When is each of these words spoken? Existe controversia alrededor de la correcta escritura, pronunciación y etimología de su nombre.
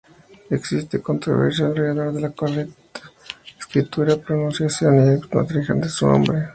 Existe 0.49 0.99
controversia 0.99 1.67
alrededor 1.67 2.11
de 2.11 2.21
la 2.21 2.31
correcta 2.31 2.79
escritura, 3.59 4.17
pronunciación 4.17 4.95
y 4.97 5.09
etimología 5.23 5.75
de 5.75 5.89
su 5.89 6.07
nombre. 6.07 6.47